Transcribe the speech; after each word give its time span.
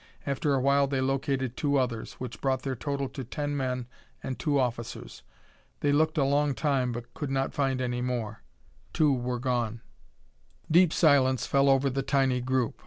After 0.25 0.55
a 0.55 0.59
while 0.59 0.87
they 0.87 0.99
located 0.99 1.55
two 1.55 1.77
others, 1.77 2.13
which 2.13 2.41
brought 2.41 2.63
their 2.63 2.75
total 2.75 3.07
to 3.09 3.23
ten 3.23 3.55
men 3.55 3.85
and 4.23 4.39
two 4.39 4.57
officers. 4.59 5.21
They 5.81 5.91
looked 5.91 6.17
a 6.17 6.23
long 6.23 6.55
time, 6.55 6.91
but 6.91 7.13
could 7.13 7.29
not 7.29 7.53
find 7.53 7.79
any 7.79 8.01
more. 8.01 8.41
Two 8.93 9.13
were 9.13 9.37
gone. 9.37 9.81
Deep 10.71 10.91
silence 10.91 11.45
fell 11.45 11.69
over 11.69 11.87
the 11.87 12.01
tiny 12.01 12.41
group. 12.41 12.79